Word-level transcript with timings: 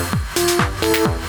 Thank 0.00 1.27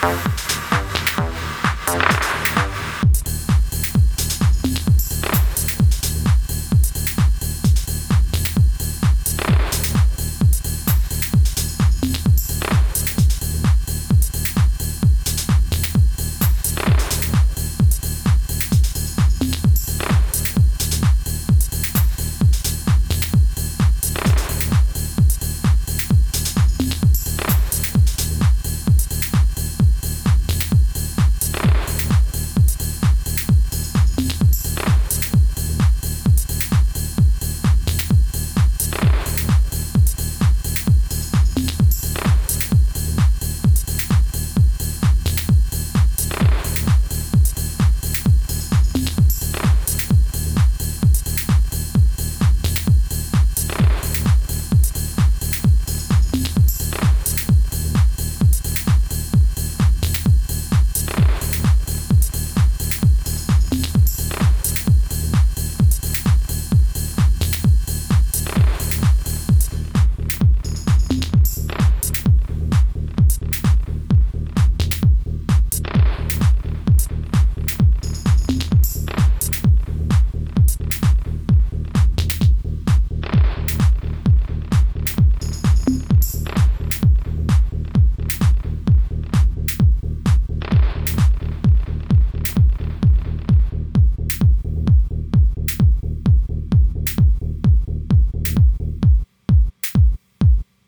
Bye. 0.00 0.49